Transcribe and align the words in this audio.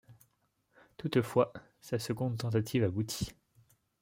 Toutefois, 0.97 1.53
sa 1.79 1.99
seconde 1.99 2.35
tentative 2.39 2.83
aboutit. 2.83 3.33